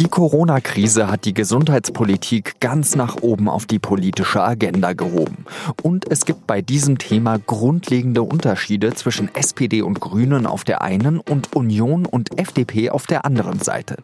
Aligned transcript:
Die 0.00 0.08
Corona-Krise 0.08 1.10
hat 1.10 1.26
die 1.26 1.34
Gesundheitspolitik 1.34 2.58
ganz 2.58 2.96
nach 2.96 3.16
oben 3.20 3.50
auf 3.50 3.66
die 3.66 3.78
politische 3.78 4.42
Agenda 4.42 4.94
gehoben. 4.94 5.44
Und 5.82 6.10
es 6.10 6.24
gibt 6.24 6.46
bei 6.46 6.62
diesem 6.62 6.96
Thema 6.96 7.38
grundlegende 7.38 8.22
Unterschiede 8.22 8.94
zwischen 8.94 9.28
SPD 9.34 9.82
und 9.82 10.00
Grünen 10.00 10.46
auf 10.46 10.64
der 10.64 10.80
einen 10.80 11.20
und 11.20 11.54
Union 11.54 12.06
und 12.06 12.38
FDP 12.38 12.88
auf 12.88 13.06
der 13.06 13.26
anderen 13.26 13.60
Seite. 13.60 13.96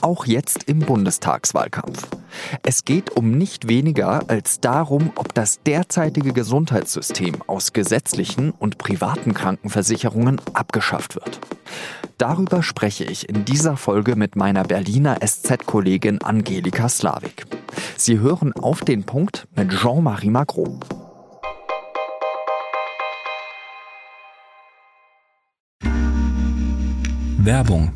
Auch 0.00 0.26
jetzt 0.26 0.64
im 0.64 0.80
Bundestagswahlkampf. 0.80 2.08
Es 2.64 2.84
geht 2.84 3.16
um 3.16 3.30
nicht 3.30 3.68
weniger 3.68 4.28
als 4.28 4.58
darum, 4.58 5.12
ob 5.14 5.34
das 5.34 5.62
derzeitige 5.62 6.32
Gesundheitssystem 6.32 7.36
aus 7.46 7.72
gesetzlichen 7.72 8.50
und 8.50 8.78
privaten 8.78 9.34
Krankenversicherungen 9.34 10.40
abgeschafft 10.52 11.14
wird. 11.14 11.38
Darüber 12.18 12.62
spreche 12.62 13.04
ich 13.04 13.28
in 13.28 13.44
dieser 13.44 13.76
Folge 13.76 14.16
mit 14.16 14.36
meiner 14.36 14.64
Berliner 14.64 15.18
SZ-Kollegin 15.24 16.20
Angelika 16.22 16.88
Slavik. 16.88 17.46
Sie 17.96 18.18
hören 18.18 18.52
auf 18.54 18.80
den 18.80 19.04
Punkt 19.04 19.46
mit 19.54 19.70
Jean-Marie 19.70 20.30
Macron. 20.30 20.80
Werbung 27.38 27.92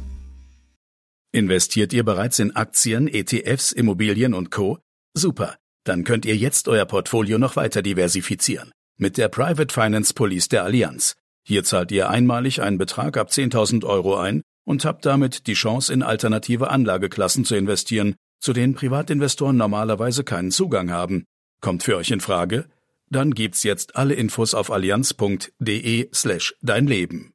Investiert 1.33 1.93
ihr 1.93 2.05
bereits 2.05 2.39
in 2.39 2.55
Aktien, 2.55 3.09
ETFs, 3.09 3.73
Immobilien 3.73 4.35
und 4.35 4.51
Co? 4.51 4.79
Super, 5.15 5.57
dann 5.85 6.05
könnt 6.05 6.27
ihr 6.27 6.37
jetzt 6.37 6.69
euer 6.69 6.85
Portfolio 6.85 7.39
noch 7.39 7.57
weiter 7.57 7.83
diversifizieren 7.83 8.71
mit 8.99 9.19
der 9.19 9.29
Private 9.29 9.73
Finance 9.73 10.15
Police 10.15 10.49
der 10.49 10.63
Allianz. 10.63 11.17
Hier 11.45 11.65
zahlt 11.65 11.91
ihr 11.93 12.09
einmalig 12.09 12.63
einen 12.63 12.79
Betrag 12.79 13.17
ab 13.17 13.29
10.000 13.29 13.85
Euro 13.85 14.17
ein 14.17 14.43
und 14.65 14.85
habt 14.85 15.05
damit 15.07 15.47
die 15.47 15.55
Chance, 15.55 15.93
in 15.93 16.03
alternative 16.03 16.71
Anlageklassen 16.71 17.45
zu 17.45 17.57
investieren, 17.57 18.15
zu 18.41 18.53
denen 18.53 18.75
Privatinvestoren 18.75 19.57
normalerweise 19.57 20.25
keinen 20.25 20.51
Zugang 20.51 20.91
haben. 20.91 21.25
Kommt 21.61 21.83
für 21.83 21.97
euch 21.97 22.11
in 22.11 22.21
Frage? 22.21 22.67
Dann 23.09 23.33
gibt's 23.33 23.63
jetzt 23.63 23.97
alle 23.97 24.15
Infos 24.15 24.55
auf 24.55 24.71
allianz.de 24.71 26.09
slash 26.15 26.55
dein 26.63 26.87
Leben. 26.87 27.33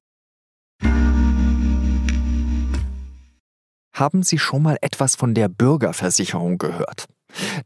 Haben 3.94 4.22
Sie 4.24 4.38
schon 4.38 4.64
mal 4.64 4.78
etwas 4.82 5.16
von 5.16 5.34
der 5.34 5.50
Bürgerversicherung 5.50 6.58
gehört? 6.58 7.08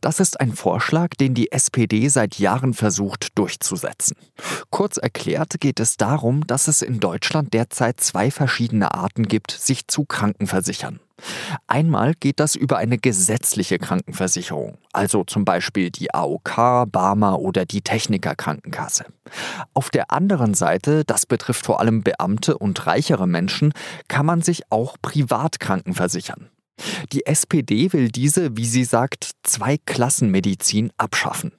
Das 0.02 0.20
ist 0.20 0.40
ein 0.40 0.54
Vorschlag, 0.54 1.10
den 1.16 1.34
die 1.34 1.52
SPD 1.52 2.08
seit 2.08 2.40
Jahren 2.40 2.74
versucht 2.74 3.38
durchzusetzen. 3.38 4.16
Kurz 4.70 4.98
erklärt 4.98 5.60
geht 5.60 5.80
es 5.80 5.98
darum, 5.98 6.46
dass 6.48 6.68
es 6.68 6.82
in 6.82 7.00
Deutschland 7.00 7.54
derzeit 7.54 8.00
zwei 8.00 8.32
verschiedene 8.32 8.94
Arten 8.94 9.28
gibt, 9.28 9.52
sich 9.52 9.88
zu 9.88 10.06
krankenversichern. 10.06 11.00
Einmal 11.68 12.14
geht 12.16 12.40
das 12.40 12.56
über 12.56 12.78
eine 12.78 12.98
gesetzliche 12.98 13.80
Krankenversicherung, 13.80 14.78
also 14.92 15.24
zum 15.24 15.46
Beispiel 15.46 15.92
die 15.92 16.14
AOK, 16.14 16.88
Barmer 16.92 17.40
oder 17.40 17.66
die 17.66 17.82
Technikerkrankenkasse. 17.82 19.06
Auf 19.74 19.90
der 19.90 20.12
anderen 20.12 20.54
Seite, 20.54 21.04
das 21.06 21.26
betrifft 21.26 21.66
vor 21.66 21.80
allem 21.80 22.04
Beamte 22.04 22.58
und 22.58 22.88
reichere 22.88 23.28
Menschen, 23.28 23.74
kann 24.08 24.26
man 24.26 24.42
sich 24.42 24.64
auch 24.72 24.98
privat 25.02 25.60
krankenversichern. 25.60 26.50
Die 27.14 27.26
SPD 27.26 27.94
will 27.94 28.10
diese, 28.10 28.58
wie 28.58 28.66
sie 28.66 28.84
sagt, 28.84 29.32
Zweiklassenmedizin 29.44 30.92
abschaffen. 30.98 31.52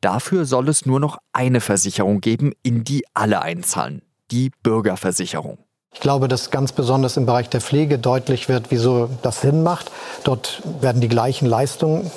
Dafür 0.00 0.44
soll 0.44 0.68
es 0.68 0.86
nur 0.86 1.00
noch 1.00 1.18
eine 1.32 1.60
Versicherung 1.60 2.20
geben, 2.20 2.52
in 2.62 2.84
die 2.84 3.04
alle 3.14 3.42
einzahlen, 3.42 4.02
die 4.30 4.50
Bürgerversicherung. 4.62 5.58
Ich 5.94 6.00
glaube, 6.00 6.26
dass 6.26 6.50
ganz 6.50 6.72
besonders 6.72 7.16
im 7.16 7.24
Bereich 7.24 7.48
der 7.48 7.60
Pflege 7.60 7.98
deutlich 7.98 8.48
wird, 8.48 8.70
wieso 8.70 9.08
das 9.22 9.40
Sinn 9.40 9.62
macht. 9.62 9.92
Dort 10.24 10.60
werden 10.80 11.00
die 11.00 11.08
gleichen 11.08 11.46
Leistungen 11.46 12.10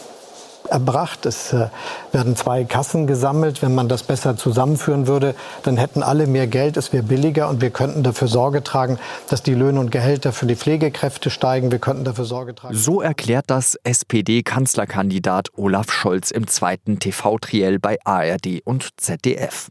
erbracht. 0.70 1.26
Es 1.26 1.54
äh, 1.54 1.68
werden 2.12 2.36
zwei 2.36 2.64
Kassen 2.64 3.08
gesammelt. 3.08 3.62
Wenn 3.62 3.76
man 3.76 3.88
das 3.88 4.04
besser 4.04 4.38
zusammenführen 4.38 5.08
würde, 5.08 5.36
dann 5.64 5.78
hätten 5.78 6.04
alle 6.04 6.28
mehr 6.28 6.48
Geld, 6.48 6.78
es 6.78 6.94
wäre 6.94 7.04
billiger 7.04 7.50
und 7.50 7.62
wir 7.62 7.70
könnten 7.70 8.04
dafür 8.04 8.28
Sorge 8.28 8.64
tragen, 8.64 9.00
dass 9.30 9.44
die 9.44 9.54
Löhne 9.54 9.80
und 9.80 9.92
Gehälter 9.92 10.32
für 10.32 10.46
die 10.46 10.56
Pflegekräfte 10.56 11.30
steigen. 11.30 11.72
Wir 11.72 11.80
könnten 11.80 12.04
dafür 12.04 12.26
Sorge 12.26 12.56
tragen. 12.56 12.76
So 12.76 13.02
erklärt 13.02 13.46
das 13.48 13.78
SPD-Kanzlerkandidat 13.84 15.50
Olaf 15.56 15.92
Scholz 15.92 16.32
im 16.32 16.48
zweiten 16.48 17.00
TV-Triell 17.00 17.80
bei 17.80 17.98
ARD 18.04 18.62
und 18.64 18.90
ZDF. 18.98 19.70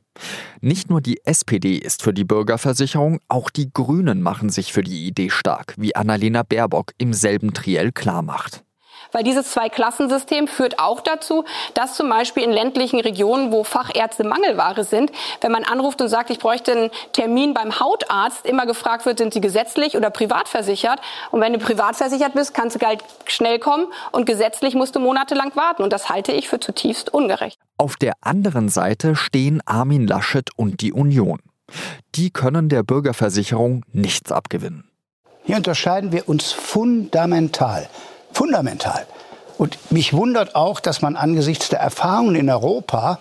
Nicht 0.60 0.90
nur 0.90 1.00
die 1.00 1.20
SPD 1.24 1.76
ist 1.76 2.02
für 2.02 2.14
die 2.14 2.24
Bürgerversicherung, 2.24 3.20
auch 3.28 3.50
die 3.50 3.70
Grünen 3.72 4.22
machen 4.22 4.48
sich 4.50 4.72
für 4.72 4.82
die 4.82 5.06
Idee 5.06 5.30
stark, 5.30 5.74
wie 5.76 5.94
Annalena 5.94 6.42
Baerbock 6.42 6.92
im 6.98 7.12
selben 7.12 7.52
Triell 7.52 7.92
klarmacht. 7.92 8.65
Weil 9.16 9.24
dieses 9.24 9.52
Zweiklassensystem 9.52 10.46
führt 10.46 10.78
auch 10.78 11.00
dazu, 11.00 11.46
dass 11.72 11.94
zum 11.94 12.10
Beispiel 12.10 12.42
in 12.42 12.50
ländlichen 12.50 13.00
Regionen, 13.00 13.50
wo 13.50 13.64
Fachärzte 13.64 14.24
Mangelware 14.24 14.84
sind, 14.84 15.10
wenn 15.40 15.52
man 15.52 15.64
anruft 15.64 16.02
und 16.02 16.08
sagt, 16.08 16.28
ich 16.28 16.38
bräuchte 16.38 16.72
einen 16.72 16.90
Termin 17.12 17.54
beim 17.54 17.80
Hautarzt, 17.80 18.44
immer 18.44 18.66
gefragt 18.66 19.06
wird, 19.06 19.16
sind 19.16 19.32
Sie 19.32 19.40
gesetzlich 19.40 19.96
oder 19.96 20.10
privat 20.10 20.48
versichert? 20.48 21.00
Und 21.30 21.40
wenn 21.40 21.54
du 21.54 21.58
privat 21.58 21.96
versichert 21.96 22.34
bist, 22.34 22.52
kannst 22.52 22.76
du 22.76 22.86
halt 22.86 23.02
schnell 23.24 23.58
kommen 23.58 23.86
und 24.12 24.26
gesetzlich 24.26 24.74
musst 24.74 24.94
du 24.94 25.00
monatelang 25.00 25.50
warten. 25.56 25.82
Und 25.82 25.94
das 25.94 26.10
halte 26.10 26.32
ich 26.32 26.50
für 26.50 26.60
zutiefst 26.60 27.14
ungerecht. 27.14 27.58
Auf 27.78 27.96
der 27.96 28.12
anderen 28.20 28.68
Seite 28.68 29.16
stehen 29.16 29.62
Armin 29.64 30.06
Laschet 30.06 30.50
und 30.56 30.82
die 30.82 30.92
Union. 30.92 31.38
Die 32.16 32.28
können 32.28 32.68
der 32.68 32.82
Bürgerversicherung 32.82 33.82
nichts 33.92 34.30
abgewinnen. 34.30 34.90
Hier 35.44 35.56
unterscheiden 35.56 36.12
wir 36.12 36.28
uns 36.28 36.52
fundamental 36.52 37.88
fundamental. 38.36 39.06
Und 39.58 39.78
mich 39.90 40.12
wundert 40.12 40.54
auch, 40.54 40.80
dass 40.80 41.00
man 41.00 41.16
angesichts 41.16 41.70
der 41.70 41.80
Erfahrungen 41.80 42.34
in 42.36 42.50
Europa 42.50 43.18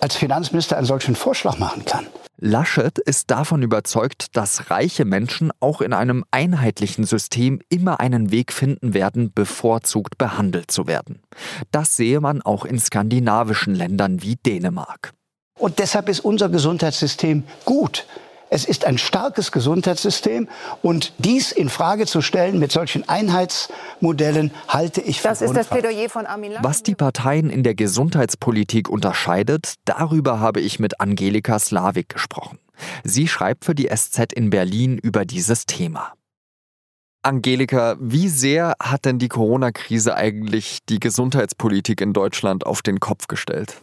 als 0.00 0.16
Finanzminister 0.16 0.76
einen 0.76 0.86
solchen 0.86 1.14
Vorschlag 1.14 1.58
machen 1.58 1.84
kann. 1.84 2.06
Laschet 2.38 2.98
ist 2.98 3.30
davon 3.30 3.62
überzeugt, 3.62 4.36
dass 4.36 4.70
reiche 4.70 5.06
Menschen 5.06 5.52
auch 5.60 5.80
in 5.80 5.94
einem 5.94 6.24
einheitlichen 6.30 7.04
System 7.04 7.60
immer 7.70 8.00
einen 8.00 8.30
Weg 8.30 8.52
finden 8.52 8.92
werden, 8.92 9.32
bevorzugt 9.32 10.18
behandelt 10.18 10.70
zu 10.70 10.86
werden. 10.86 11.22
Das 11.70 11.96
sehe 11.96 12.20
man 12.20 12.42
auch 12.42 12.66
in 12.66 12.78
skandinavischen 12.78 13.74
Ländern 13.74 14.20
wie 14.22 14.36
Dänemark. 14.36 15.14
Und 15.58 15.78
deshalb 15.78 16.10
ist 16.10 16.20
unser 16.20 16.50
Gesundheitssystem 16.50 17.44
gut. 17.64 18.06
Es 18.48 18.64
ist 18.64 18.84
ein 18.84 18.96
starkes 18.96 19.50
Gesundheitssystem 19.50 20.48
und 20.82 21.12
dies 21.18 21.50
in 21.50 21.68
Frage 21.68 22.06
zu 22.06 22.22
stellen 22.22 22.58
mit 22.58 22.70
solchen 22.70 23.08
Einheitsmodellen 23.08 24.52
halte 24.68 25.00
ich 25.00 25.20
für 25.20 25.28
Das 25.28 25.42
ist 25.42 25.56
das 25.56 25.66
Plädoyer 25.66 26.08
von 26.08 26.26
Armin 26.26 26.52
Laschet. 26.52 26.64
Was 26.64 26.82
die 26.82 26.94
Parteien 26.94 27.50
in 27.50 27.64
der 27.64 27.74
Gesundheitspolitik 27.74 28.88
unterscheidet, 28.88 29.74
darüber 29.84 30.38
habe 30.38 30.60
ich 30.60 30.78
mit 30.78 31.00
Angelika 31.00 31.58
Slavik 31.58 32.08
gesprochen. 32.08 32.58
Sie 33.02 33.26
schreibt 33.26 33.64
für 33.64 33.74
die 33.74 33.88
SZ 33.88 34.32
in 34.32 34.50
Berlin 34.50 34.98
über 34.98 35.24
dieses 35.24 35.66
Thema. 35.66 36.12
Angelika, 37.22 37.96
wie 37.98 38.28
sehr 38.28 38.74
hat 38.80 39.04
denn 39.04 39.18
die 39.18 39.28
Corona-Krise 39.28 40.14
eigentlich 40.14 40.78
die 40.88 41.00
Gesundheitspolitik 41.00 42.00
in 42.00 42.12
Deutschland 42.12 42.64
auf 42.64 42.82
den 42.82 43.00
Kopf 43.00 43.26
gestellt? 43.26 43.80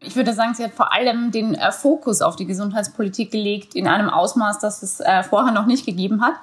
Ich 0.00 0.14
würde 0.14 0.32
sagen, 0.32 0.54
sie 0.54 0.62
hat 0.62 0.74
vor 0.74 0.92
allem 0.92 1.32
den 1.32 1.54
äh, 1.54 1.72
Fokus 1.72 2.22
auf 2.22 2.36
die 2.36 2.46
Gesundheitspolitik 2.46 3.32
gelegt 3.32 3.74
in 3.74 3.88
einem 3.88 4.08
Ausmaß, 4.08 4.60
das 4.60 4.82
es 4.82 5.00
äh, 5.00 5.22
vorher 5.24 5.52
noch 5.52 5.66
nicht 5.66 5.84
gegeben 5.84 6.22
hat. 6.22 6.34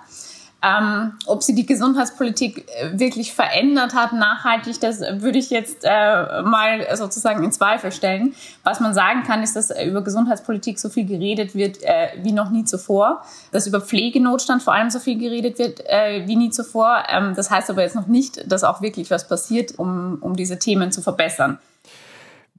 Ähm, 0.61 1.13
ob 1.27 1.43
sie 1.43 1.53
die 1.53 1.65
Gesundheitspolitik 1.65 2.65
äh, 2.67 2.97
wirklich 2.97 3.33
verändert 3.33 3.93
hat, 3.93 4.13
nachhaltig, 4.13 4.79
das 4.79 4.99
würde 4.99 5.37
ich 5.37 5.51
jetzt 5.51 5.83
äh, 5.83 6.41
mal 6.41 6.87
sozusagen 6.95 7.43
in 7.43 7.51
Zweifel 7.51 7.91
stellen. 7.91 8.33
Was 8.63 8.79
man 8.79 8.93
sagen 8.93 9.23
kann, 9.23 9.43
ist, 9.43 9.55
dass 9.55 9.69
über 9.69 10.01
Gesundheitspolitik 10.01 10.79
so 10.79 10.89
viel 10.89 11.05
geredet 11.05 11.53
wird 11.53 11.83
äh, 11.83 12.09
wie 12.23 12.31
noch 12.31 12.49
nie 12.49 12.65
zuvor, 12.65 13.21
dass 13.51 13.67
über 13.67 13.79
Pflegenotstand 13.79 14.63
vor 14.63 14.73
allem 14.73 14.89
so 14.89 14.99
viel 14.99 15.19
geredet 15.19 15.59
wird 15.59 15.81
äh, 15.85 16.23
wie 16.25 16.35
nie 16.35 16.49
zuvor. 16.49 17.03
Ähm, 17.09 17.33
das 17.35 17.51
heißt 17.51 17.69
aber 17.69 17.83
jetzt 17.83 17.95
noch 17.95 18.07
nicht, 18.07 18.51
dass 18.51 18.63
auch 18.63 18.81
wirklich 18.81 19.11
was 19.11 19.27
passiert, 19.27 19.77
um, 19.77 20.17
um 20.21 20.35
diese 20.35 20.57
Themen 20.57 20.91
zu 20.91 21.01
verbessern. 21.01 21.59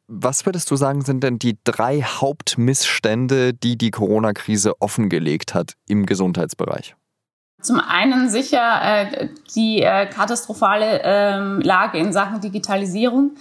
Was 0.08 0.46
würdest 0.46 0.70
du 0.70 0.76
sagen, 0.76 1.02
sind 1.02 1.24
denn 1.24 1.38
die 1.38 1.58
drei 1.64 2.02
Hauptmissstände, 2.02 3.52
die 3.54 3.76
die 3.76 3.90
Corona-Krise 3.90 4.80
offengelegt 4.80 5.54
hat 5.54 5.74
im 5.88 6.06
Gesundheitsbereich? 6.06 6.94
Zum 7.60 7.80
einen 7.80 8.28
sicher 8.28 8.80
äh, 8.82 9.28
die 9.54 9.82
äh, 9.82 10.06
katastrophale 10.06 11.02
äh, 11.02 11.38
Lage 11.62 11.98
in 11.98 12.12
Sachen 12.12 12.40
Digitalisierung 12.40 13.32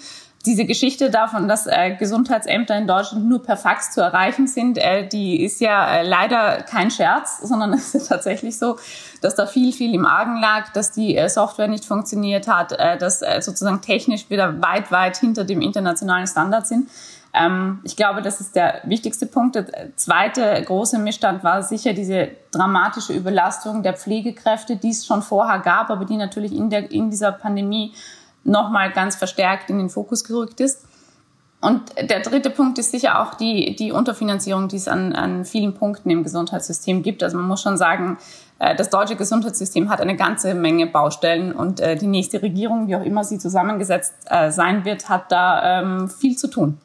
diese 0.46 0.66
Geschichte 0.66 1.10
davon, 1.10 1.48
dass 1.48 1.68
äh, 1.68 1.96
Gesundheitsämter 1.96 2.78
in 2.78 2.88
Deutschland 2.88 3.26
nur 3.26 3.44
per 3.44 3.58
Fax 3.58 3.92
zu 3.92 4.02
erreichen 4.02 4.48
sind, 4.48 4.78
äh, 4.78 5.08
die 5.08 5.44
ist 5.44 5.62
ja 5.62 5.98
äh, 5.98 6.08
leider 6.08 6.64
kein 6.64 6.92
Scherz, 6.92 7.40
sondern 7.44 7.74
es 7.74 7.96
ist 7.96 8.08
tatsächlich 8.08 8.58
so, 8.58 8.78
dass 9.22 9.36
da 9.36 9.46
viel, 9.46 9.74
viel 9.74 9.94
im 9.94 10.06
Argen 10.06 10.40
lag, 10.40 10.72
dass 10.74 10.92
die 10.92 11.16
äh, 11.16 11.30
Software 11.30 11.68
nicht 11.68 11.86
funktioniert 11.86 12.48
hat, 12.48 12.74
äh, 12.74 12.98
dass 12.98 13.22
äh, 13.22 13.42
sozusagen 13.42 13.82
technisch 13.82 14.30
wieder 14.30 14.62
weit, 14.62 14.92
weit 14.92 15.18
hinter 15.18 15.44
dem 15.44 15.62
internationalen 15.62 16.28
Standard 16.28 16.68
sind. 16.68 16.90
Ähm, 17.36 17.82
ich 17.84 17.96
glaube, 17.96 18.22
das 18.22 18.40
ist 18.40 18.56
der 18.56 18.82
wichtigste 18.86 19.26
Punkt. 19.26 19.56
Der 19.56 19.96
zweite 19.96 20.62
große 20.64 20.98
Missstand 21.00 21.44
war 21.44 21.64
sicher 21.64 21.94
diese 21.94 22.30
dramatische 22.52 23.14
Überlastung 23.14 23.84
der 23.84 23.94
Pflegekräfte, 23.94 24.78
die 24.78 24.92
es 24.92 25.06
schon 25.06 25.22
vorher 25.22 25.60
gab, 25.60 25.90
aber 25.90 26.06
die 26.06 26.18
natürlich 26.18 26.54
in, 26.54 26.70
der, 26.70 26.92
in 26.92 27.10
dieser 27.10 27.32
Pandemie 27.32 27.94
nochmal 28.46 28.92
ganz 28.92 29.16
verstärkt 29.16 29.70
in 29.70 29.78
den 29.78 29.90
Fokus 29.90 30.24
gerückt 30.24 30.62
ist. 30.62 30.86
Und 31.62 31.82
der 31.98 32.20
dritte 32.20 32.52
Punkt 32.52 32.78
ist 32.78 32.92
sicher 32.92 33.22
auch 33.22 33.34
die, 33.34 33.76
die 33.76 33.92
Unterfinanzierung, 33.92 34.68
die 34.68 34.76
es 34.76 34.88
an, 34.88 35.14
an 35.14 35.46
vielen 35.46 35.74
Punkten 35.74 36.12
im 36.12 36.24
Gesundheitssystem 36.24 37.02
gibt. 37.02 37.24
Also 37.24 37.38
man 37.38 37.48
muss 37.48 37.62
schon 37.62 37.76
sagen, 37.76 38.18
äh, 38.60 38.76
das 38.76 38.90
deutsche 38.90 39.16
Gesundheitssystem 39.16 39.90
hat 39.90 40.00
eine 40.00 40.16
ganze 40.16 40.54
Menge 40.54 40.86
Baustellen 40.86 41.54
und 41.54 41.80
äh, 41.80 41.96
die 41.96 42.08
nächste 42.08 42.42
Regierung, 42.42 42.88
wie 42.88 42.96
auch 42.96 43.04
immer 43.04 43.24
sie 43.24 43.40
zusammengesetzt 43.40 44.14
äh, 44.30 44.52
sein 44.52 44.86
wird, 44.86 45.10
hat 45.10 45.32
da 45.32 45.82
ähm, 45.82 46.10
viel 46.10 46.38
zu 46.38 46.50
tun. 46.50 46.78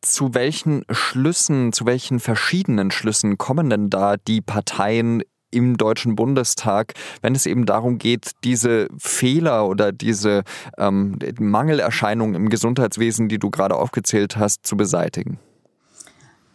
Zu 0.00 0.32
welchen 0.32 0.84
Schlüssen, 0.90 1.72
zu 1.72 1.84
welchen 1.84 2.20
verschiedenen 2.20 2.90
Schlüssen 2.90 3.36
kommen 3.36 3.68
denn 3.68 3.90
da 3.90 4.16
die 4.16 4.40
Parteien 4.40 5.22
im 5.50 5.76
Deutschen 5.76 6.16
Bundestag, 6.16 6.94
wenn 7.22 7.34
es 7.34 7.46
eben 7.46 7.66
darum 7.66 7.98
geht, 7.98 8.32
diese 8.44 8.88
Fehler 8.98 9.66
oder 9.66 9.92
diese 9.92 10.42
ähm, 10.76 11.18
Mangelerscheinungen 11.38 12.34
im 12.34 12.48
Gesundheitswesen, 12.48 13.28
die 13.28 13.38
du 13.38 13.50
gerade 13.50 13.76
aufgezählt 13.76 14.36
hast, 14.36 14.66
zu 14.66 14.76
beseitigen? 14.76 15.38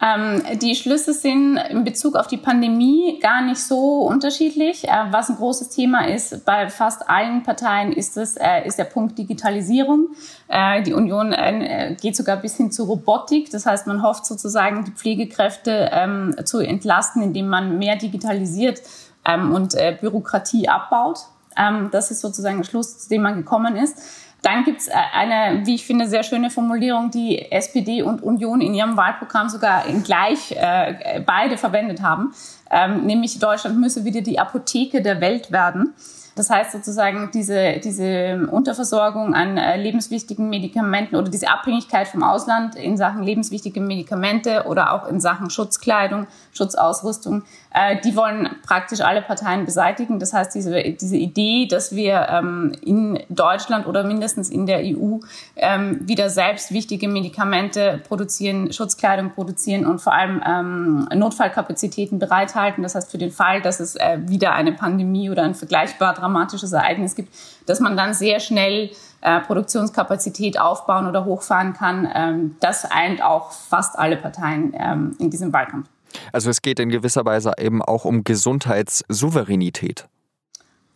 Ähm, 0.03 0.41
die 0.59 0.75
Schlüsse 0.75 1.13
sind 1.13 1.55
in 1.69 1.85
Bezug 1.85 2.15
auf 2.15 2.27
die 2.27 2.37
Pandemie 2.37 3.19
gar 3.21 3.41
nicht 3.41 3.61
so 3.61 4.01
unterschiedlich. 4.01 4.85
Äh, 4.87 4.91
was 5.11 5.29
ein 5.29 5.37
großes 5.37 5.69
Thema 5.69 6.07
ist 6.07 6.43
bei 6.43 6.69
fast 6.69 7.09
allen 7.09 7.43
Parteien, 7.43 7.93
ist, 7.93 8.17
es, 8.17 8.35
äh, 8.35 8.67
ist 8.67 8.77
der 8.77 8.83
Punkt 8.83 9.17
Digitalisierung. 9.17 10.09
Äh, 10.49 10.81
die 10.83 10.93
Union 10.93 11.31
äh, 11.31 11.95
geht 12.01 12.17
sogar 12.17 12.37
bis 12.37 12.57
hin 12.57 12.69
zu 12.71 12.83
Robotik. 12.83 13.49
Das 13.51 13.65
heißt, 13.65 13.87
man 13.87 14.03
hofft 14.03 14.25
sozusagen, 14.25 14.83
die 14.83 14.91
Pflegekräfte 14.91 15.89
ähm, 15.93 16.35
zu 16.43 16.59
entlasten, 16.59 17.21
indem 17.21 17.47
man 17.47 17.77
mehr 17.77 17.95
digitalisiert 17.95 18.81
ähm, 19.23 19.53
und 19.53 19.73
äh, 19.75 19.97
Bürokratie 19.99 20.67
abbaut. 20.67 21.19
Ähm, 21.57 21.89
das 21.91 22.11
ist 22.11 22.19
sozusagen 22.19 22.57
der 22.57 22.65
Schluss, 22.65 22.99
zu 22.99 23.09
dem 23.09 23.21
man 23.21 23.35
gekommen 23.35 23.77
ist. 23.77 23.97
Dann 24.43 24.65
gibt 24.65 24.81
es 24.81 24.87
äh, 24.89 24.93
eine, 25.13 25.65
wie 25.65 25.75
ich 25.75 25.85
finde, 25.85 26.07
sehr 26.07 26.21
schöne 26.21 26.51
Formulierung, 26.51 27.09
die 27.09 27.51
SPD 27.51 28.03
und 28.03 28.21
Union 28.21 28.61
in 28.61 28.75
ihrem 28.75 28.95
Wahlprogramm 28.95 29.49
sogar 29.49 29.87
in 29.87 30.03
gleich 30.03 30.51
äh, 30.51 31.21
beide 31.25 31.57
verwendet 31.57 32.01
haben, 32.01 32.33
ähm, 32.69 33.05
nämlich 33.05 33.39
Deutschland 33.39 33.79
müsse 33.79 34.05
wieder 34.05 34.21
die 34.21 34.37
Apotheke 34.39 35.01
der 35.01 35.21
Welt 35.21 35.51
werden. 35.51 35.95
Das 36.35 36.49
heißt 36.49 36.71
sozusagen 36.71 37.29
diese, 37.33 37.79
diese 37.83 38.47
Unterversorgung 38.49 39.35
an 39.35 39.57
äh, 39.57 39.77
lebenswichtigen 39.77 40.49
Medikamenten 40.49 41.15
oder 41.15 41.29
diese 41.29 41.49
Abhängigkeit 41.49 42.07
vom 42.07 42.23
Ausland 42.23 42.75
in 42.75 42.97
Sachen 42.97 43.21
lebenswichtige 43.21 43.79
Medikamente 43.79 44.65
oder 44.67 44.93
auch 44.93 45.07
in 45.07 45.19
Sachen 45.19 45.49
Schutzkleidung, 45.49 46.25
Schutzausrüstung, 46.53 47.43
äh, 47.73 47.99
die 48.01 48.15
wollen 48.15 48.49
praktisch 48.65 49.01
alle 49.01 49.21
Parteien 49.21 49.65
beseitigen. 49.65 50.19
Das 50.19 50.33
heißt, 50.33 50.55
diese, 50.55 50.81
diese 50.81 51.17
Idee, 51.17 51.67
dass 51.67 51.95
wir 51.95 52.27
ähm, 52.29 52.71
in 52.81 53.19
Deutschland 53.29 53.85
oder 53.85 54.03
mindestens 54.03 54.49
in 54.49 54.65
der 54.65 54.79
EU 54.79 55.19
ähm, 55.55 55.99
wieder 56.07 56.29
selbst 56.29 56.71
wichtige 56.71 57.07
Medikamente 57.07 58.01
produzieren, 58.07 58.73
Schutzkleidung 58.73 59.31
produzieren 59.31 59.85
und 59.85 59.99
vor 59.99 60.13
allem 60.13 60.41
ähm, 60.47 61.07
Notfallkapazitäten 61.13 62.17
bereithalten. 62.17 62.81
Das 62.83 62.95
heißt, 62.95 63.11
für 63.11 63.17
den 63.17 63.31
Fall, 63.31 63.61
dass 63.61 63.79
es 63.79 63.95
äh, 63.95 64.17
wieder 64.25 64.53
eine 64.53 64.71
Pandemie 64.71 65.29
oder 65.29 65.43
ein 65.43 65.55
vergleichbar 65.55 66.13
dramatisches 66.23 66.71
Ereignis 66.71 67.15
gibt, 67.15 67.33
dass 67.65 67.79
man 67.79 67.95
dann 67.95 68.13
sehr 68.13 68.39
schnell 68.39 68.89
äh, 69.21 69.39
Produktionskapazität 69.41 70.59
aufbauen 70.59 71.07
oder 71.07 71.25
hochfahren 71.25 71.73
kann. 71.73 72.09
Ähm, 72.13 72.55
das 72.59 72.89
eint 72.89 73.21
auch 73.21 73.51
fast 73.51 73.97
alle 73.97 74.17
Parteien 74.17 74.73
ähm, 74.77 75.15
in 75.19 75.29
diesem 75.29 75.53
Wahlkampf. 75.53 75.87
Also 76.31 76.49
es 76.49 76.61
geht 76.61 76.79
in 76.79 76.89
gewisser 76.89 77.25
Weise 77.25 77.53
eben 77.57 77.81
auch 77.81 78.05
um 78.05 78.23
Gesundheitssouveränität. 78.23 80.07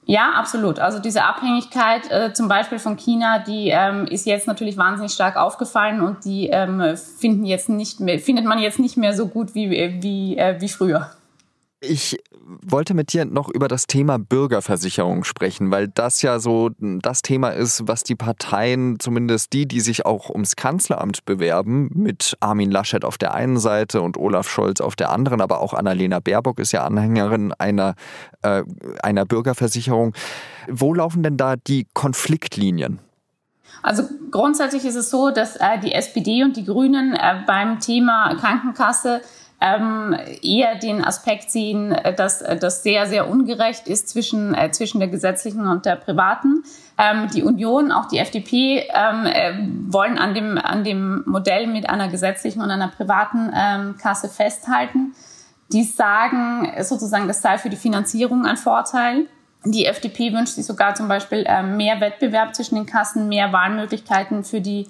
Ja, 0.05 0.31
absolut. 0.31 0.79
Also 0.79 0.99
diese 0.99 1.25
Abhängigkeit 1.25 2.09
äh, 2.09 2.33
zum 2.33 2.47
Beispiel 2.47 2.79
von 2.79 2.95
China, 2.95 3.39
die 3.39 3.69
ähm, 3.69 4.05
ist 4.07 4.25
jetzt 4.25 4.47
natürlich 4.47 4.77
wahnsinnig 4.77 5.11
stark 5.11 5.35
aufgefallen 5.35 6.01
und 6.01 6.23
die 6.23 6.47
ähm, 6.47 6.95
finden 6.95 7.43
jetzt 7.43 7.67
nicht 7.67 7.99
mehr, 7.99 8.17
findet 8.17 8.45
man 8.45 8.57
jetzt 8.57 8.79
nicht 8.79 8.95
mehr 8.95 9.13
so 9.13 9.27
gut 9.27 9.53
wie, 9.53 9.69
wie, 10.01 10.37
äh, 10.37 10.61
wie 10.61 10.69
früher. 10.69 11.11
Ich 11.81 12.17
wollte 12.65 12.93
mit 12.93 13.13
dir 13.13 13.25
noch 13.25 13.49
über 13.49 13.67
das 13.67 13.87
Thema 13.87 14.17
Bürgerversicherung 14.17 15.23
sprechen, 15.23 15.71
weil 15.71 15.87
das 15.87 16.21
ja 16.21 16.39
so 16.39 16.71
das 16.79 17.21
Thema 17.21 17.49
ist, 17.49 17.87
was 17.87 18.03
die 18.03 18.15
Parteien, 18.15 18.99
zumindest 18.99 19.53
die, 19.53 19.67
die 19.67 19.81
sich 19.81 20.05
auch 20.05 20.29
ums 20.29 20.55
Kanzleramt 20.55 21.25
bewerben, 21.25 21.89
mit 21.93 22.37
Armin 22.39 22.71
Laschet 22.71 23.03
auf 23.03 23.17
der 23.17 23.33
einen 23.33 23.57
Seite 23.57 24.01
und 24.01 24.17
Olaf 24.17 24.49
Scholz 24.49 24.81
auf 24.81 24.95
der 24.95 25.09
anderen, 25.11 25.41
aber 25.41 25.61
auch 25.61 25.73
Annalena 25.73 26.19
Baerbock 26.19 26.59
ist 26.59 26.71
ja 26.71 26.83
Anhängerin 26.83 27.53
einer, 27.53 27.95
äh, 28.41 28.63
einer 29.01 29.25
Bürgerversicherung. 29.25 30.13
Wo 30.69 30.93
laufen 30.93 31.23
denn 31.23 31.37
da 31.37 31.55
die 31.55 31.87
Konfliktlinien? 31.93 32.99
Also 33.83 34.03
grundsätzlich 34.31 34.85
ist 34.85 34.95
es 34.95 35.09
so, 35.09 35.31
dass 35.31 35.55
äh, 35.55 35.79
die 35.81 35.93
SPD 35.93 36.43
und 36.43 36.57
die 36.57 36.65
Grünen 36.65 37.13
äh, 37.13 37.43
beim 37.45 37.79
Thema 37.79 38.35
Krankenkasse 38.35 39.21
ähm, 39.59 40.15
eher 40.43 40.75
den 40.75 41.03
Aspekt 41.03 41.49
sehen, 41.49 41.91
äh, 41.91 42.13
dass 42.13 42.41
äh, 42.41 42.57
das 42.57 42.83
sehr, 42.83 43.07
sehr 43.07 43.27
ungerecht 43.27 43.87
ist 43.87 44.09
zwischen, 44.09 44.53
äh, 44.53 44.71
zwischen 44.71 44.99
der 44.99 45.07
gesetzlichen 45.07 45.65
und 45.65 45.85
der 45.85 45.95
privaten. 45.95 46.63
Ähm, 46.97 47.27
die 47.33 47.43
Union, 47.43 47.91
auch 47.91 48.05
die 48.07 48.19
FDP, 48.19 48.87
ähm, 48.93 49.25
äh, 49.25 49.53
wollen 49.91 50.19
an 50.19 50.35
dem, 50.35 50.57
an 50.57 50.83
dem 50.83 51.23
Modell 51.25 51.67
mit 51.67 51.89
einer 51.89 52.07
gesetzlichen 52.07 52.61
und 52.61 52.69
einer 52.69 52.89
privaten 52.89 53.51
ähm, 53.55 53.95
Kasse 53.97 54.29
festhalten. 54.29 55.15
Die 55.71 55.83
sagen 55.83 56.71
sozusagen, 56.81 57.27
das 57.27 57.41
sei 57.41 57.57
für 57.57 57.69
die 57.69 57.75
Finanzierung 57.75 58.45
ein 58.45 58.57
Vorteil. 58.57 59.25
Die 59.65 59.85
FDP 59.85 60.31
wünscht 60.33 60.53
sich 60.53 60.65
sogar 60.65 60.95
zum 60.95 61.07
Beispiel 61.07 61.43
äh, 61.45 61.63
mehr 61.63 61.99
Wettbewerb 61.99 62.55
zwischen 62.55 62.75
den 62.75 62.85
Kassen, 62.85 63.27
mehr 63.27 63.51
Wahlmöglichkeiten 63.51 64.43
für 64.43 64.61
die 64.61 64.87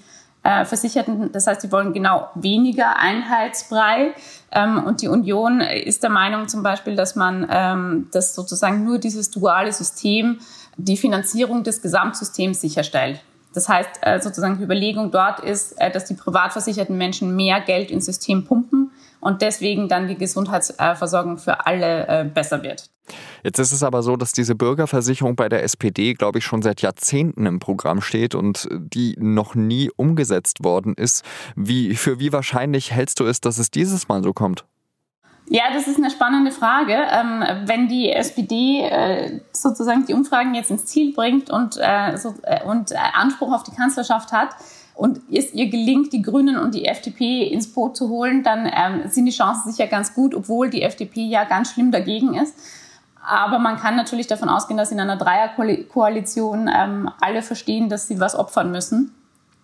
äh, 0.48 0.64
Versicherten. 0.64 1.32
Das 1.34 1.46
heißt, 1.46 1.62
sie 1.62 1.72
wollen 1.74 1.92
genau 1.92 2.30
weniger 2.36 2.98
Einheitsbrei. 2.98 4.14
Ähm, 4.52 4.82
und 4.86 5.02
die 5.02 5.10
Union 5.10 5.60
ist 5.60 6.04
der 6.04 6.10
Meinung 6.10 6.48
zum 6.48 6.64
Beispiel, 6.64 6.96
dass 6.96 7.16
man, 7.18 7.46
ähm, 7.52 8.08
dass 8.14 8.34
sozusagen 8.34 8.86
nur 8.86 8.98
dieses 8.98 9.30
duale 9.30 9.74
System 9.74 10.40
die 10.78 10.96
Finanzierung 10.96 11.64
des 11.64 11.82
Gesamtsystems 11.82 12.62
sicherstellt. 12.62 13.22
Das 13.54 13.68
heißt, 13.68 13.90
äh, 14.02 14.22
sozusagen 14.22 14.58
die 14.58 14.64
Überlegung 14.64 15.12
dort 15.12 15.42
ist, 15.42 15.74
äh, 15.82 15.92
dass 15.92 16.06
die 16.06 16.14
privat 16.14 16.54
versicherten 16.54 16.98
Menschen 16.98 17.36
mehr 17.36 17.60
Geld 17.60 17.92
ins 17.92 18.06
System 18.06 18.46
pumpen 18.46 18.77
und 19.20 19.42
deswegen 19.42 19.88
dann 19.88 20.08
die 20.08 20.18
Gesundheitsversorgung 20.18 21.38
für 21.38 21.66
alle 21.66 22.08
äh, 22.08 22.26
besser 22.26 22.64
wird. 22.64 22.90
Jetzt 23.44 23.60
ist 23.60 23.72
es 23.72 23.84
aber 23.84 24.04
so, 24.04 24.18
dass 24.18 24.32
diese 24.32 24.56
Bürgerversicherung 24.56 25.36
bei 25.36 25.48
der 25.50 25.64
SPD, 25.64 26.14
glaube 26.14 26.40
ich, 26.40 26.46
schon 26.46 26.62
seit 26.62 26.82
Jahrzehnten 26.82 27.46
im 27.46 27.60
Programm 27.60 28.02
steht 28.02 28.36
und 28.36 28.68
die 28.72 29.16
noch 29.18 29.56
nie 29.56 29.90
umgesetzt 29.96 30.64
worden 30.64 30.94
ist. 30.96 31.24
Wie, 31.56 31.96
für 31.96 32.20
wie 32.20 32.34
wahrscheinlich 32.34 32.92
hältst 32.92 33.20
du 33.20 33.26
es, 33.26 33.40
dass 33.40 33.58
es 33.58 33.72
dieses 33.72 34.08
Mal 34.10 34.24
so 34.24 34.34
kommt? 34.34 34.66
Ja, 35.50 35.64
das 35.74 35.88
ist 35.88 35.98
eine 35.98 36.12
spannende 36.12 36.52
Frage. 36.52 36.94
Ähm, 36.94 37.44
wenn 37.66 37.88
die 37.88 38.12
SPD 38.12 38.82
äh, 38.82 39.40
sozusagen 39.54 40.06
die 40.06 40.14
Umfragen 40.14 40.54
jetzt 40.56 40.72
ins 40.72 40.86
Ziel 40.86 41.14
bringt 41.14 41.50
und, 41.50 41.78
äh, 41.80 42.18
und 42.66 42.94
Anspruch 43.14 43.54
auf 43.54 43.64
die 43.64 43.72
Kanzlerschaft 43.72 44.34
hat, 44.34 44.50
und 44.98 45.22
es 45.32 45.54
ihr 45.54 45.70
gelingt, 45.70 46.12
die 46.12 46.24
Grünen 46.24 46.58
und 46.58 46.74
die 46.74 46.86
FDP 46.86 47.44
ins 47.44 47.72
Boot 47.72 47.96
zu 47.96 48.10
holen, 48.10 48.42
dann 48.42 48.66
ähm, 48.66 49.08
sind 49.10 49.26
die 49.26 49.32
Chancen 49.32 49.72
sicher 49.72 49.88
ganz 49.88 50.16
gut, 50.16 50.34
obwohl 50.34 50.72
die 50.72 50.82
FDP 50.82 51.22
ja 51.22 51.44
ganz 51.44 51.72
schlimm 51.72 51.92
dagegen 51.92 52.34
ist. 52.34 52.56
Aber 53.24 53.60
man 53.60 53.78
kann 53.78 53.96
natürlich 53.96 54.26
davon 54.26 54.50
ausgehen, 54.50 54.78
dass 54.78 54.92
in 54.92 55.00
einer 55.00 55.18
Dreierkoalition 55.18 56.68
ähm, 56.74 57.12
alle 57.22 57.44
verstehen, 57.44 57.90
dass 57.90 58.08
sie 58.08 58.20
was 58.20 58.36
opfern 58.36 58.72
müssen. 58.72 59.14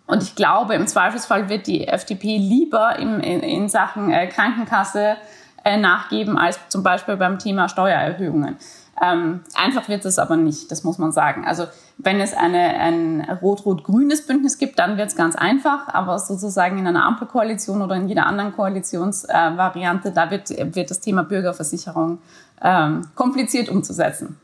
Und 0.06 0.22
ich 0.22 0.36
glaube, 0.36 0.76
im 0.76 0.86
Zweifelsfall 0.86 1.50
wird 1.50 1.66
die 1.66 1.88
FDP 1.88 2.38
lieber 2.38 3.00
im, 3.00 3.20
in, 3.20 3.40
in 3.40 3.70
Sachen 3.70 4.12
äh, 4.12 4.28
Krankenkasse 4.28 5.16
äh, 5.64 5.78
nachgeben 5.78 6.38
als 6.38 6.60
zum 6.70 6.84
Beispiel 6.84 7.18
beim 7.18 7.40
Thema 7.40 7.70
Steuererhöhungen. 7.70 8.58
Ähm, 9.02 9.42
einfach 9.56 9.90
wird 9.90 10.06
es 10.06 10.20
aber 10.20 10.38
nicht, 10.38 10.72
das 10.72 10.84
muss 10.84 10.98
man 10.98 11.12
sagen. 11.12 11.46
Also 11.46 11.66
wenn 11.98 12.20
es 12.20 12.34
eine, 12.34 12.80
ein 12.80 13.22
rot-rot-grünes 13.42 14.28
Bündnis 14.28 14.58
gibt, 14.58 14.78
dann 14.78 14.98
wird 14.98 15.10
es 15.10 15.16
ganz 15.16 15.36
einfach. 15.36 15.88
Aber 15.88 16.20
sozusagen 16.20 16.78
in 16.78 16.88
einer 16.88 17.06
Ampelkoalition 17.06 17.82
oder 17.82 17.96
in 17.96 18.08
jeder 18.08 18.28
anderen 18.28 18.54
Koalitionsvariante, 18.54 20.10
äh, 20.10 20.14
da 20.14 20.30
wird, 20.30 20.50
wird 20.50 20.92
das 20.92 21.00
Thema 21.00 21.24
Bürgerversicherung 21.24 22.20
ähm, 22.62 23.02
kompliziert 23.16 23.70
umzusetzen. 23.70 24.38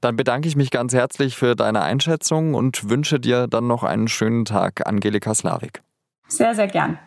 Dann 0.00 0.16
bedanke 0.16 0.48
ich 0.48 0.56
mich 0.56 0.70
ganz 0.70 0.94
herzlich 0.94 1.36
für 1.36 1.56
deine 1.56 1.82
Einschätzung 1.82 2.54
und 2.54 2.88
wünsche 2.88 3.18
dir 3.18 3.48
dann 3.48 3.66
noch 3.66 3.82
einen 3.82 4.08
schönen 4.08 4.44
Tag, 4.44 4.86
Angelika 4.86 5.34
Slavik. 5.34 5.82
Sehr, 6.28 6.54
sehr 6.54 6.68
gern. 6.68 6.98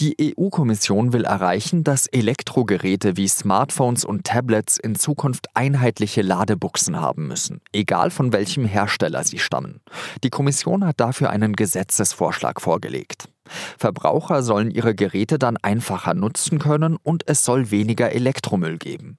Die 0.00 0.34
EU-Kommission 0.34 1.12
will 1.12 1.24
erreichen, 1.24 1.84
dass 1.84 2.06
Elektrogeräte 2.06 3.18
wie 3.18 3.28
Smartphones 3.28 4.06
und 4.06 4.24
Tablets 4.24 4.78
in 4.78 4.94
Zukunft 4.94 5.48
einheitliche 5.52 6.22
Ladebuchsen 6.22 6.98
haben 6.98 7.28
müssen, 7.28 7.60
egal 7.74 8.10
von 8.10 8.32
welchem 8.32 8.64
Hersteller 8.64 9.24
sie 9.24 9.38
stammen. 9.38 9.82
Die 10.24 10.30
Kommission 10.30 10.86
hat 10.86 11.00
dafür 11.00 11.28
einen 11.28 11.54
Gesetzesvorschlag 11.54 12.62
vorgelegt. 12.62 13.28
Verbraucher 13.76 14.42
sollen 14.42 14.70
ihre 14.70 14.94
Geräte 14.94 15.38
dann 15.38 15.58
einfacher 15.58 16.14
nutzen 16.14 16.58
können 16.58 16.96
und 17.02 17.28
es 17.28 17.44
soll 17.44 17.70
weniger 17.70 18.10
Elektromüll 18.10 18.78
geben. 18.78 19.18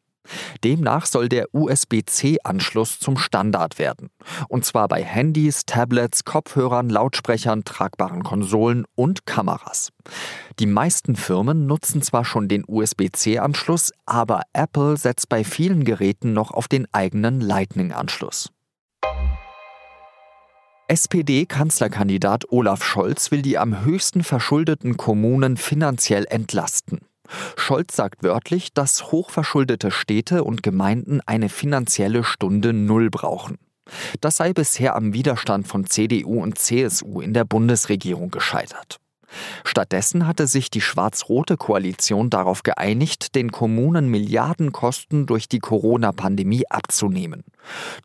Demnach 0.64 1.06
soll 1.06 1.30
der 1.30 1.48
USB-C-Anschluss 1.54 3.00
zum 3.00 3.18
Standard 3.18 3.80
werden. 3.80 4.10
Und 4.48 4.66
zwar 4.66 4.88
bei 4.88 5.04
Handys, 5.04 5.66
Tablets, 5.66 6.24
Kopfhörern, 6.26 6.90
Lautsprechern, 6.90 7.64
tragbaren 7.64 8.24
Konsolen 8.24 8.86
und 8.96 9.26
Kameras. 9.26 9.90
Die 10.60 10.66
meisten 10.66 11.16
Firmen 11.16 11.66
nutzen 11.66 12.02
zwar 12.02 12.26
schon 12.26 12.48
den 12.48 12.64
USB-C-Anschluss, 12.68 13.92
aber 14.06 14.42
Apple 14.54 14.98
setzt 14.98 15.30
bei 15.30 15.44
vielen 15.44 15.84
Geräten 15.84 16.34
noch 16.34 16.52
auf 16.52 16.68
den 16.68 16.88
eigenen 16.94 17.42
Lightning-Anschluss. 17.42 18.50
SPD-Kanzlerkandidat 20.92 22.52
Olaf 22.52 22.84
Scholz 22.84 23.32
will 23.32 23.42
die 23.42 23.58
am 23.58 23.86
höchsten 23.86 24.26
verschuldeten 24.26 24.98
Kommunen 24.98 25.56
finanziell 25.56 26.26
entlasten. 26.30 27.00
Scholz 27.56 27.96
sagt 27.96 28.24
wörtlich, 28.24 28.74
dass 28.74 29.12
hochverschuldete 29.12 29.92
Städte 29.92 30.44
und 30.44 30.64
Gemeinden 30.64 31.22
eine 31.26 31.50
finanzielle 31.50 32.24
Stunde 32.24 32.74
Null 32.74 33.10
brauchen. 33.10 33.58
Das 34.22 34.38
sei 34.38 34.54
bisher 34.54 34.96
am 34.96 35.14
Widerstand 35.14 35.68
von 35.68 35.86
CDU 35.86 36.42
und 36.42 36.58
CSU 36.58 37.22
in 37.22 37.34
der 37.34 37.46
Bundesregierung 37.46 38.32
gescheitert. 38.32 38.98
Stattdessen 39.64 40.28
hatte 40.28 40.48
sich 40.48 40.70
die 40.70 40.82
schwarz-rote 40.82 41.58
Koalition 41.58 42.30
darauf 42.30 42.64
geeinigt, 42.64 43.36
den 43.36 43.52
Kommunen 43.52 44.10
Milliardenkosten 44.10 45.26
durch 45.26 45.48
die 45.48 45.60
Corona-Pandemie 45.60 46.64
abzunehmen. 46.70 47.44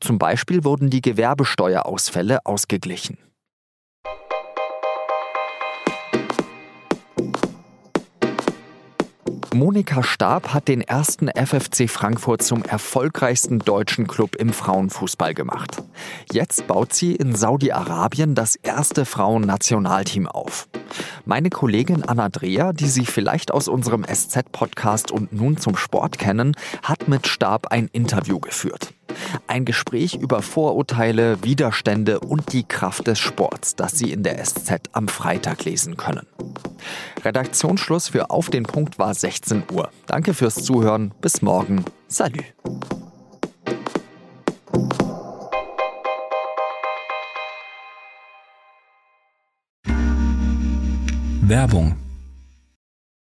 Zum 0.01 0.19
Beispiel 0.19 0.65
wurden 0.65 0.91
die 0.91 1.03
Gewerbesteuerausfälle 1.03 2.47
ausgeglichen. 2.47 3.19
Monika 9.57 10.03
Stab 10.03 10.53
hat 10.53 10.69
den 10.69 10.83
ersten 10.83 11.29
FFC 11.29 11.89
Frankfurt 11.89 12.43
zum 12.43 12.63
erfolgreichsten 12.63 13.59
deutschen 13.59 14.07
Club 14.07 14.37
im 14.37 14.53
Frauenfußball 14.53 15.33
gemacht. 15.33 15.83
Jetzt 16.31 16.67
baut 16.67 16.93
sie 16.93 17.15
in 17.15 17.35
Saudi-Arabien 17.35 18.35
das 18.35 18.57
erste 18.57 19.07
Frauennationalteam 19.07 20.27
auf. 20.27 20.69
Meine 21.25 21.49
Kollegin 21.49 22.05
Anna 22.05 22.29
Dreher, 22.29 22.75
die 22.75 22.89
Sie 22.89 23.07
vielleicht 23.07 23.51
aus 23.51 23.67
unserem 23.67 24.05
SZ-Podcast 24.05 25.11
und 25.11 25.33
nun 25.33 25.57
zum 25.57 25.75
Sport 25.75 26.19
kennen, 26.19 26.55
hat 26.83 27.09
mit 27.09 27.27
Stab 27.27 27.69
ein 27.69 27.89
Interview 27.91 28.41
geführt. 28.41 28.93
Ein 29.47 29.65
Gespräch 29.65 30.15
über 30.15 30.43
Vorurteile, 30.43 31.43
Widerstände 31.43 32.21
und 32.21 32.53
die 32.53 32.65
Kraft 32.65 33.07
des 33.07 33.19
Sports, 33.19 33.77
das 33.77 33.93
Sie 33.93 34.13
in 34.13 34.23
der 34.23 34.43
SZ 34.45 34.81
am 34.93 35.09
Freitag 35.09 35.65
lesen 35.65 35.97
können. 35.97 36.27
Redaktionsschluss 37.25 38.09
für 38.09 38.31
Auf 38.31 38.51
den 38.51 38.65
Punkt 38.65 38.99
war 38.99 39.15
16 39.15 39.65
Uhr. 39.73 39.91
Danke 40.07 40.35
fürs 40.35 40.57
Zuhören. 40.57 41.13
Bis 41.21 41.43
morgen. 41.43 41.85
Salü. 42.09 42.43
Werbung. 51.49 51.97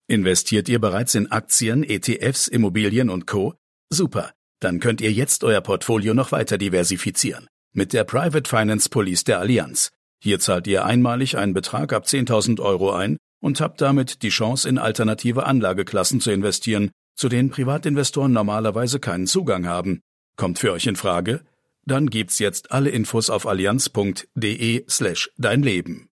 Investiert 0.06 0.68
ihr 0.68 0.80
bereits 0.80 1.14
in 1.14 1.32
Aktien, 1.32 1.82
ETFs, 1.82 2.46
Immobilien 2.46 3.10
und 3.10 3.26
Co? 3.26 3.54
Super. 3.90 4.32
Dann 4.62 4.78
könnt 4.78 5.00
ihr 5.00 5.12
jetzt 5.12 5.42
euer 5.42 5.60
Portfolio 5.60 6.14
noch 6.14 6.30
weiter 6.30 6.56
diversifizieren. 6.56 7.48
Mit 7.72 7.92
der 7.92 8.04
Private 8.04 8.48
Finance 8.48 8.88
Police 8.88 9.24
der 9.24 9.40
Allianz. 9.40 9.90
Hier 10.22 10.38
zahlt 10.38 10.68
ihr 10.68 10.84
einmalig 10.84 11.36
einen 11.36 11.52
Betrag 11.52 11.92
ab 11.92 12.04
10.000 12.04 12.60
Euro 12.60 12.92
ein 12.92 13.16
und 13.40 13.60
habt 13.60 13.80
damit 13.80 14.22
die 14.22 14.28
Chance, 14.28 14.68
in 14.68 14.78
alternative 14.78 15.46
Anlageklassen 15.46 16.20
zu 16.20 16.30
investieren, 16.30 16.92
zu 17.16 17.28
denen 17.28 17.50
Privatinvestoren 17.50 18.32
normalerweise 18.32 19.00
keinen 19.00 19.26
Zugang 19.26 19.66
haben. 19.66 20.00
Kommt 20.36 20.60
für 20.60 20.70
euch 20.70 20.86
in 20.86 20.94
Frage? 20.94 21.40
Dann 21.84 22.08
gibt's 22.08 22.38
jetzt 22.38 22.70
alle 22.70 22.90
Infos 22.90 23.30
auf 23.30 23.48
allianz.de 23.48 24.84
slash 24.88 25.28
dein 25.38 25.64
Leben. 25.64 26.11